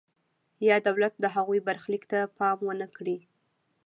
یا 0.67 0.77
دولت 0.87 1.13
د 1.19 1.25
هغوی 1.35 1.59
برخلیک 1.67 2.03
ته 2.11 2.19
پام 2.37 2.57
ونکړي. 2.65 3.17